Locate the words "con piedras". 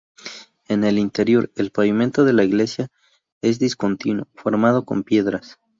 4.83-5.59